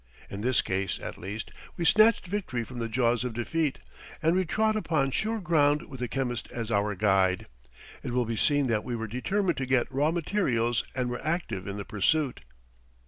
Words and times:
In 0.31 0.41
this 0.41 0.63
case, 0.63 0.99
at 0.99 1.19
least, 1.19 1.51
we 1.77 1.85
snatched 1.85 2.25
victory 2.25 2.63
from 2.63 2.79
the 2.79 2.89
jaws 2.89 3.23
of 3.23 3.35
defeat. 3.35 3.77
We 4.23 4.45
trod 4.45 4.75
upon 4.75 5.11
sure 5.11 5.39
ground 5.39 5.83
with 5.83 5.99
the 5.99 6.07
chemist 6.07 6.51
as 6.51 6.71
our 6.71 6.95
guide. 6.95 7.45
It 8.01 8.11
will 8.11 8.25
be 8.25 8.35
seen 8.35 8.65
that 8.65 8.83
we 8.83 8.95
were 8.95 9.05
determined 9.05 9.57
to 9.57 9.67
get 9.67 9.93
raw 9.93 10.09
materials 10.09 10.83
and 10.95 11.11
were 11.11 11.23
active 11.23 11.67
in 11.67 11.77
the 11.77 11.85
pursuit. 11.85 12.39